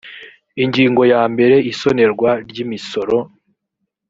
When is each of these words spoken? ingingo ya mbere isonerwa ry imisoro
ingingo 0.63 1.01
ya 1.13 1.21
mbere 1.33 1.55
isonerwa 1.71 2.29
ry 2.49 2.57
imisoro 2.65 3.17